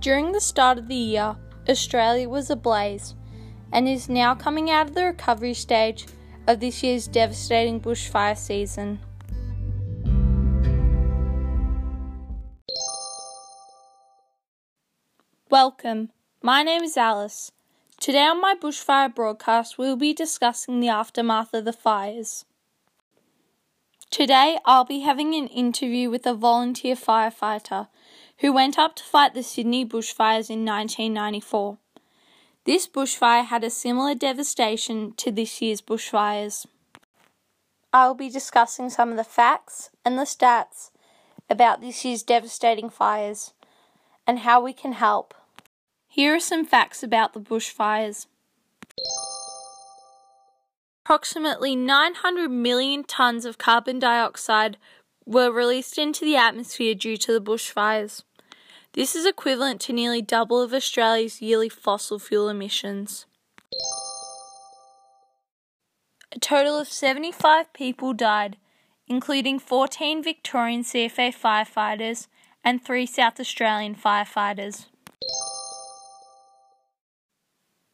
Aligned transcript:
During 0.00 0.30
the 0.30 0.40
start 0.40 0.78
of 0.78 0.86
the 0.86 0.94
year, 0.94 1.34
Australia 1.68 2.28
was 2.28 2.50
ablaze 2.50 3.16
and 3.72 3.88
is 3.88 4.08
now 4.08 4.32
coming 4.32 4.70
out 4.70 4.88
of 4.88 4.94
the 4.94 5.04
recovery 5.04 5.54
stage 5.54 6.06
of 6.46 6.60
this 6.60 6.84
year's 6.84 7.08
devastating 7.08 7.80
bushfire 7.80 8.38
season. 8.38 9.00
Welcome, 15.50 16.10
my 16.42 16.62
name 16.62 16.84
is 16.84 16.96
Alice. 16.96 17.50
Today 17.98 18.22
on 18.22 18.40
my 18.40 18.54
bushfire 18.54 19.12
broadcast, 19.12 19.78
we 19.78 19.88
will 19.88 19.96
be 19.96 20.14
discussing 20.14 20.78
the 20.78 20.88
aftermath 20.88 21.52
of 21.52 21.64
the 21.64 21.72
fires. 21.72 22.44
Today, 24.10 24.58
I'll 24.64 24.84
be 24.84 25.00
having 25.00 25.34
an 25.34 25.48
interview 25.48 26.08
with 26.08 26.24
a 26.24 26.34
volunteer 26.34 26.94
firefighter 26.94 27.88
who 28.40 28.52
went 28.52 28.78
up 28.78 28.94
to 28.96 29.04
fight 29.04 29.34
the 29.34 29.42
Sydney 29.42 29.84
bushfires 29.84 30.50
in 30.50 30.64
1994. 30.64 31.78
This 32.64 32.86
bushfire 32.86 33.44
had 33.44 33.64
a 33.64 33.70
similar 33.70 34.14
devastation 34.14 35.12
to 35.16 35.32
this 35.32 35.60
year's 35.60 35.80
bushfires. 35.80 36.66
I 37.92 38.06
will 38.06 38.14
be 38.14 38.28
discussing 38.28 38.90
some 38.90 39.10
of 39.10 39.16
the 39.16 39.24
facts 39.24 39.90
and 40.04 40.18
the 40.18 40.22
stats 40.22 40.90
about 41.48 41.80
this 41.80 42.04
year's 42.04 42.22
devastating 42.22 42.90
fires 42.90 43.54
and 44.26 44.40
how 44.40 44.62
we 44.62 44.72
can 44.72 44.92
help. 44.92 45.34
Here 46.06 46.34
are 46.34 46.40
some 46.40 46.64
facts 46.64 47.02
about 47.02 47.32
the 47.32 47.40
bushfires. 47.40 48.26
Approximately 51.04 51.74
900 51.74 52.50
million 52.50 53.02
tonnes 53.02 53.46
of 53.46 53.56
carbon 53.56 53.98
dioxide 53.98 54.76
were 55.24 55.50
released 55.50 55.96
into 55.96 56.24
the 56.24 56.36
atmosphere 56.36 56.94
due 56.94 57.16
to 57.16 57.32
the 57.32 57.40
bushfires. 57.40 58.22
This 58.98 59.14
is 59.14 59.26
equivalent 59.26 59.80
to 59.82 59.92
nearly 59.92 60.20
double 60.20 60.60
of 60.60 60.74
Australia's 60.74 61.40
yearly 61.40 61.68
fossil 61.68 62.18
fuel 62.18 62.48
emissions. 62.48 63.26
A 66.32 66.40
total 66.40 66.80
of 66.80 66.88
75 66.88 67.72
people 67.72 68.12
died, 68.12 68.56
including 69.06 69.60
14 69.60 70.20
Victorian 70.20 70.82
CFA 70.82 71.32
firefighters 71.32 72.26
and 72.64 72.84
3 72.84 73.06
South 73.06 73.38
Australian 73.38 73.94
firefighters. 73.94 74.86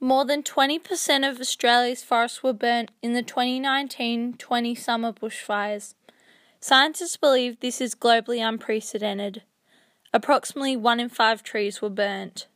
More 0.00 0.24
than 0.24 0.42
20% 0.42 1.30
of 1.30 1.38
Australia's 1.38 2.02
forests 2.02 2.42
were 2.42 2.54
burnt 2.54 2.92
in 3.02 3.12
the 3.12 3.22
2019 3.22 4.38
20 4.38 4.74
summer 4.74 5.12
bushfires. 5.12 5.92
Scientists 6.60 7.18
believe 7.18 7.60
this 7.60 7.82
is 7.82 7.94
globally 7.94 8.40
unprecedented. 8.42 9.42
Approximately 10.14 10.76
one 10.76 11.00
in 11.00 11.08
five 11.08 11.42
trees 11.42 11.82
were 11.82 11.90
burnt. 11.90 12.46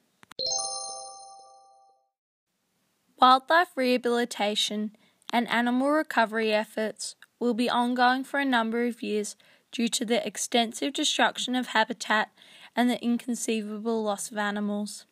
Wildlife 3.21 3.71
rehabilitation 3.75 4.93
and 5.33 5.49
animal 5.51 5.91
recovery 5.91 6.53
efforts 6.53 7.17
will 7.41 7.55
be 7.55 7.69
ongoing 7.69 8.23
for 8.23 8.39
a 8.39 8.45
number 8.45 8.87
of 8.87 9.03
years 9.03 9.35
due 9.73 9.89
to 9.89 10.05
the 10.05 10.25
extensive 10.25 10.93
destruction 10.93 11.57
of 11.57 11.69
habitat 11.69 12.31
and 12.77 12.89
the 12.89 13.03
inconceivable 13.03 14.05
loss 14.05 14.31
of 14.31 14.39
animals. 14.39 15.07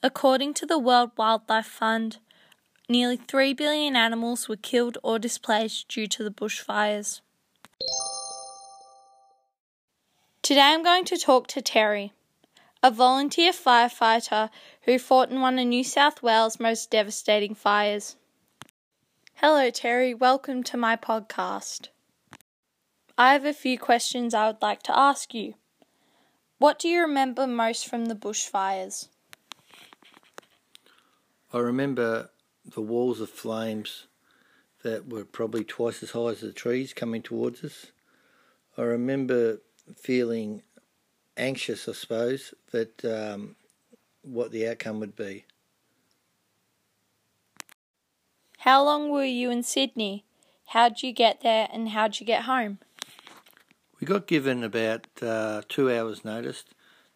According 0.00 0.54
to 0.54 0.66
the 0.66 0.78
World 0.78 1.10
Wildlife 1.16 1.66
Fund, 1.66 2.18
nearly 2.88 3.16
3 3.16 3.54
billion 3.54 3.96
animals 3.96 4.48
were 4.48 4.56
killed 4.56 4.96
or 5.02 5.18
displaced 5.18 5.88
due 5.88 6.06
to 6.06 6.22
the 6.22 6.30
bushfires. 6.30 7.20
Today 10.50 10.62
I'm 10.62 10.82
going 10.82 11.04
to 11.04 11.16
talk 11.16 11.46
to 11.46 11.62
Terry, 11.62 12.12
a 12.82 12.90
volunteer 12.90 13.52
firefighter 13.52 14.50
who 14.82 14.98
fought 14.98 15.30
in 15.30 15.40
one 15.40 15.60
of 15.60 15.66
New 15.68 15.84
South 15.84 16.24
Wales' 16.24 16.58
most 16.58 16.90
devastating 16.90 17.54
fires. 17.54 18.16
Hello, 19.34 19.70
Terry. 19.70 20.12
Welcome 20.12 20.64
to 20.64 20.76
my 20.76 20.96
podcast. 20.96 21.90
I 23.16 23.32
have 23.32 23.44
a 23.44 23.52
few 23.52 23.78
questions 23.78 24.34
I 24.34 24.48
would 24.48 24.60
like 24.60 24.82
to 24.82 24.98
ask 24.98 25.32
you. 25.34 25.54
What 26.58 26.80
do 26.80 26.88
you 26.88 27.02
remember 27.02 27.46
most 27.46 27.86
from 27.86 28.06
the 28.06 28.16
bushfires? 28.16 29.06
I 31.52 31.58
remember 31.58 32.30
the 32.64 32.82
walls 32.82 33.20
of 33.20 33.30
flames 33.30 34.08
that 34.82 35.08
were 35.08 35.24
probably 35.24 35.62
twice 35.62 36.02
as 36.02 36.10
high 36.10 36.30
as 36.30 36.40
the 36.40 36.52
trees 36.52 36.92
coming 36.92 37.22
towards 37.22 37.62
us. 37.62 37.92
I 38.76 38.82
remember 38.82 39.60
feeling 39.98 40.62
anxious, 41.36 41.88
I 41.88 41.92
suppose, 41.92 42.54
that 42.72 43.04
um, 43.04 43.56
what 44.22 44.52
the 44.52 44.68
outcome 44.68 45.00
would 45.00 45.16
be. 45.16 45.44
How 48.58 48.84
long 48.84 49.10
were 49.10 49.24
you 49.24 49.50
in 49.50 49.62
Sydney? 49.62 50.24
How'd 50.66 51.02
you 51.02 51.12
get 51.12 51.40
there 51.40 51.68
and 51.72 51.88
how'd 51.88 52.20
you 52.20 52.26
get 52.26 52.42
home? 52.42 52.78
We 54.00 54.06
got 54.06 54.26
given 54.26 54.62
about 54.62 55.06
uh, 55.20 55.62
two 55.68 55.90
hours' 55.90 56.24
notice 56.24 56.64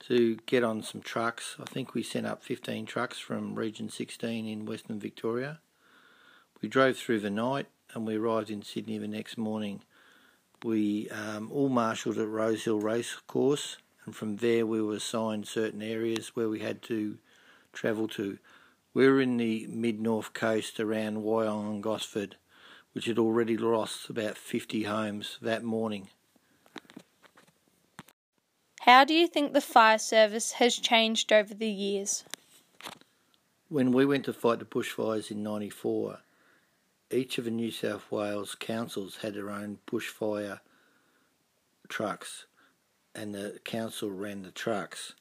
to 0.08 0.36
get 0.46 0.64
on 0.64 0.82
some 0.82 1.00
trucks. 1.00 1.56
I 1.60 1.64
think 1.64 1.94
we 1.94 2.02
sent 2.02 2.26
up 2.26 2.42
15 2.42 2.86
trucks 2.86 3.18
from 3.18 3.54
Region 3.54 3.88
16 3.88 4.46
in 4.46 4.66
Western 4.66 4.98
Victoria. 4.98 5.60
We 6.60 6.68
drove 6.68 6.96
through 6.96 7.20
the 7.20 7.30
night 7.30 7.66
and 7.94 8.06
we 8.06 8.16
arrived 8.16 8.50
in 8.50 8.62
Sydney 8.62 8.98
the 8.98 9.08
next 9.08 9.38
morning 9.38 9.82
we 10.64 11.10
um, 11.10 11.50
all 11.52 11.68
marshalled 11.68 12.16
at 12.16 12.26
Rosehill 12.26 12.80
Racecourse, 12.80 13.76
and 14.06 14.16
from 14.16 14.36
there 14.36 14.64
we 14.64 14.80
were 14.80 14.94
assigned 14.94 15.46
certain 15.46 15.82
areas 15.82 16.28
where 16.34 16.48
we 16.48 16.60
had 16.60 16.80
to 16.84 17.18
travel 17.74 18.08
to. 18.08 18.38
We 18.94 19.06
were 19.06 19.20
in 19.20 19.36
the 19.36 19.66
mid 19.68 20.00
north 20.00 20.32
coast 20.32 20.80
around 20.80 21.18
Wyong 21.18 21.68
and 21.68 21.82
Gosford, 21.82 22.36
which 22.94 23.04
had 23.04 23.18
already 23.18 23.58
lost 23.58 24.08
about 24.08 24.38
50 24.38 24.84
homes 24.84 25.38
that 25.42 25.62
morning. 25.62 26.08
How 28.80 29.04
do 29.04 29.12
you 29.12 29.26
think 29.26 29.52
the 29.52 29.60
fire 29.60 29.98
service 29.98 30.52
has 30.52 30.76
changed 30.76 31.30
over 31.30 31.52
the 31.52 31.70
years? 31.70 32.24
When 33.68 33.92
we 33.92 34.06
went 34.06 34.24
to 34.24 34.32
fight 34.32 34.60
the 34.60 34.64
bushfires 34.64 35.30
in 35.30 35.42
94, 35.42 36.20
each 37.14 37.38
of 37.38 37.44
the 37.44 37.50
New 37.50 37.70
South 37.70 38.10
Wales 38.10 38.56
councils 38.58 39.18
had 39.22 39.34
their 39.34 39.50
own 39.50 39.78
bushfire 39.86 40.60
trucks, 41.88 42.46
and 43.14 43.34
the 43.34 43.60
council 43.64 44.10
ran 44.10 44.42
the 44.42 44.50
trucks. 44.50 45.14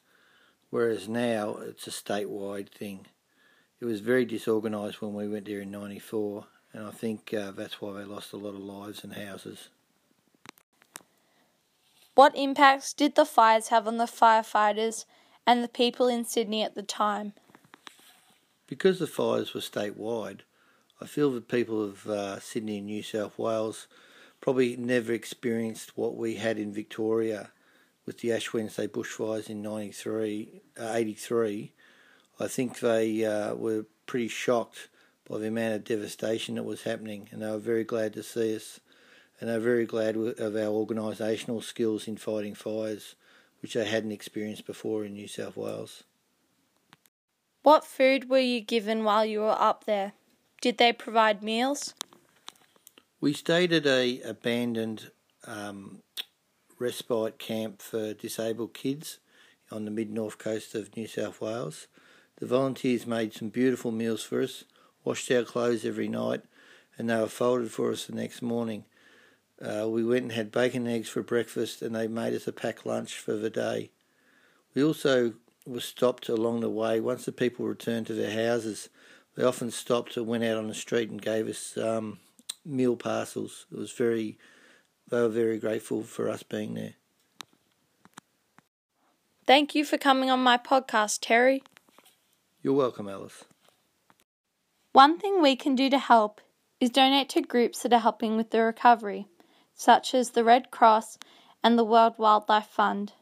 Whereas 0.70 1.08
now 1.08 1.56
it's 1.56 1.86
a 1.86 1.90
statewide 1.90 2.68
thing. 2.68 3.06
It 3.80 3.84
was 3.84 4.00
very 4.00 4.24
disorganised 4.24 5.00
when 5.00 5.14
we 5.14 5.28
went 5.28 5.46
there 5.46 5.60
in 5.60 5.70
'94, 5.70 6.46
and 6.72 6.84
I 6.84 6.90
think 6.90 7.32
uh, 7.32 7.52
that's 7.52 7.80
why 7.80 7.92
they 7.92 8.04
lost 8.04 8.32
a 8.32 8.36
lot 8.36 8.54
of 8.54 8.60
lives 8.60 9.04
and 9.04 9.14
houses. 9.14 9.68
What 12.14 12.36
impacts 12.36 12.92
did 12.92 13.14
the 13.14 13.24
fires 13.24 13.68
have 13.68 13.86
on 13.86 13.98
the 13.98 14.04
firefighters 14.04 15.04
and 15.46 15.62
the 15.62 15.68
people 15.68 16.08
in 16.08 16.24
Sydney 16.24 16.62
at 16.62 16.74
the 16.74 16.82
time? 16.82 17.34
Because 18.66 18.98
the 18.98 19.06
fires 19.06 19.52
were 19.52 19.60
statewide, 19.60 20.40
I 21.00 21.06
feel 21.06 21.30
the 21.30 21.40
people 21.40 21.82
of 21.82 22.06
uh, 22.06 22.40
Sydney 22.40 22.78
and 22.78 22.86
New 22.86 23.02
South 23.02 23.38
Wales 23.38 23.88
probably 24.40 24.76
never 24.76 25.12
experienced 25.12 25.96
what 25.96 26.16
we 26.16 26.36
had 26.36 26.58
in 26.58 26.72
Victoria 26.72 27.50
with 28.06 28.18
the 28.18 28.32
Ash 28.32 28.52
Wednesday 28.52 28.86
bushfires 28.86 29.48
in 29.48 29.62
93, 29.62 30.60
uh, 30.78 30.92
83. 30.94 31.72
I 32.38 32.48
think 32.48 32.78
they 32.78 33.24
uh, 33.24 33.54
were 33.54 33.86
pretty 34.06 34.28
shocked 34.28 34.88
by 35.28 35.38
the 35.38 35.48
amount 35.48 35.74
of 35.74 35.84
devastation 35.84 36.56
that 36.56 36.64
was 36.64 36.82
happening, 36.82 37.28
and 37.32 37.42
they 37.42 37.50
were 37.50 37.58
very 37.58 37.84
glad 37.84 38.12
to 38.14 38.22
see 38.22 38.54
us. 38.54 38.80
And 39.40 39.48
they 39.48 39.54
were 39.54 39.60
very 39.60 39.86
glad 39.86 40.16
of 40.16 40.54
our 40.54 40.86
organisational 40.86 41.62
skills 41.62 42.06
in 42.06 42.16
fighting 42.16 42.54
fires, 42.54 43.14
which 43.62 43.74
they 43.74 43.84
hadn't 43.84 44.12
experienced 44.12 44.66
before 44.66 45.04
in 45.04 45.14
New 45.14 45.26
South 45.26 45.56
Wales. 45.56 46.04
What 47.62 47.84
food 47.84 48.28
were 48.28 48.38
you 48.38 48.60
given 48.60 49.04
while 49.04 49.24
you 49.24 49.40
were 49.40 49.56
up 49.58 49.84
there? 49.84 50.12
Did 50.64 50.78
they 50.78 50.94
provide 50.94 51.42
meals? 51.42 51.92
We 53.20 53.34
stayed 53.34 53.70
at 53.74 53.84
a 53.84 54.22
abandoned 54.22 55.10
um, 55.46 55.98
respite 56.78 57.38
camp 57.38 57.82
for 57.82 58.14
disabled 58.14 58.72
kids 58.72 59.18
on 59.70 59.84
the 59.84 59.90
mid 59.90 60.10
north 60.10 60.38
coast 60.38 60.74
of 60.74 60.96
New 60.96 61.06
South 61.06 61.42
Wales. 61.42 61.86
The 62.36 62.46
volunteers 62.46 63.06
made 63.06 63.34
some 63.34 63.50
beautiful 63.50 63.92
meals 63.92 64.22
for 64.22 64.40
us, 64.40 64.64
washed 65.04 65.30
our 65.30 65.42
clothes 65.42 65.84
every 65.84 66.08
night, 66.08 66.40
and 66.96 67.10
they 67.10 67.16
were 67.16 67.26
folded 67.26 67.70
for 67.70 67.92
us 67.92 68.06
the 68.06 68.14
next 68.14 68.40
morning. 68.40 68.86
Uh, 69.60 69.86
we 69.86 70.02
went 70.02 70.22
and 70.22 70.32
had 70.32 70.50
bacon 70.50 70.86
and 70.86 70.96
eggs 70.96 71.10
for 71.10 71.22
breakfast, 71.22 71.82
and 71.82 71.94
they 71.94 72.08
made 72.08 72.32
us 72.32 72.48
a 72.48 72.52
packed 72.52 72.86
lunch 72.86 73.18
for 73.18 73.34
the 73.34 73.50
day. 73.50 73.90
We 74.74 74.82
also 74.82 75.34
were 75.66 75.80
stopped 75.80 76.30
along 76.30 76.60
the 76.60 76.70
way 76.70 77.00
once 77.00 77.26
the 77.26 77.32
people 77.32 77.66
returned 77.66 78.06
to 78.06 78.14
their 78.14 78.48
houses 78.48 78.88
they 79.34 79.44
often 79.44 79.70
stopped 79.70 80.16
and 80.16 80.26
went 80.26 80.44
out 80.44 80.56
on 80.56 80.68
the 80.68 80.74
street 80.74 81.10
and 81.10 81.20
gave 81.20 81.48
us 81.48 81.76
um, 81.76 82.18
meal 82.64 82.96
parcels. 82.96 83.66
It 83.72 83.78
was 83.78 83.92
very, 83.92 84.38
they 85.08 85.20
were 85.20 85.28
very 85.28 85.58
grateful 85.58 86.02
for 86.02 86.28
us 86.28 86.42
being 86.42 86.74
there. 86.74 86.94
Thank 89.46 89.74
you 89.74 89.84
for 89.84 89.98
coming 89.98 90.30
on 90.30 90.40
my 90.40 90.56
podcast, 90.56 91.18
Terry. 91.20 91.62
You're 92.62 92.74
welcome, 92.74 93.08
Alice. 93.08 93.44
One 94.92 95.18
thing 95.18 95.42
we 95.42 95.56
can 95.56 95.74
do 95.74 95.90
to 95.90 95.98
help 95.98 96.40
is 96.80 96.90
donate 96.90 97.28
to 97.30 97.42
groups 97.42 97.82
that 97.82 97.92
are 97.92 97.98
helping 97.98 98.36
with 98.36 98.50
the 98.50 98.62
recovery, 98.62 99.26
such 99.74 100.14
as 100.14 100.30
the 100.30 100.44
Red 100.44 100.70
Cross 100.70 101.18
and 101.62 101.78
the 101.78 101.84
World 101.84 102.14
Wildlife 102.16 102.68
Fund. 102.68 103.12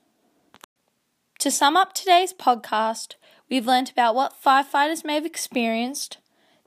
To 1.43 1.51
sum 1.51 1.77
up 1.77 1.93
today's 1.93 2.33
podcast, 2.33 3.17
we've 3.51 3.67
learnt 3.67 3.91
about 3.91 4.15
what 4.15 4.41
firefighters 4.41 5.05
may 5.05 5.15
have 5.15 5.27
experienced, 5.27 6.19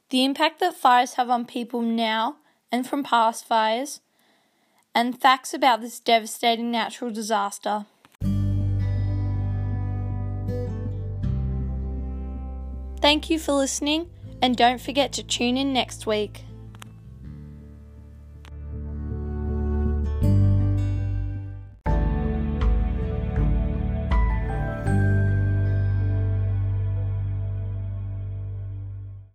the 0.09 0.25
impact 0.25 0.59
that 0.59 0.75
fires 0.75 1.13
have 1.13 1.29
on 1.29 1.45
people 1.45 1.81
now 1.81 2.39
and 2.73 2.85
from 2.85 3.01
past 3.01 3.45
fires, 3.45 4.01
and 4.93 5.17
facts 5.17 5.53
about 5.53 5.79
this 5.79 6.01
devastating 6.01 6.71
natural 6.71 7.09
disaster. 7.09 7.85
Thank 12.99 13.29
you 13.29 13.39
for 13.39 13.53
listening, 13.53 14.09
and 14.41 14.57
don't 14.57 14.81
forget 14.81 15.13
to 15.13 15.23
tune 15.23 15.55
in 15.55 15.71
next 15.71 16.05
week. 16.05 16.43